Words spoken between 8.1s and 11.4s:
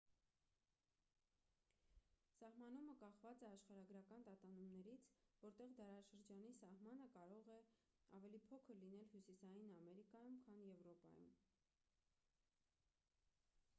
ավելի փոքր լինել հյուսիսային ամերիկայում քան եվրոպայում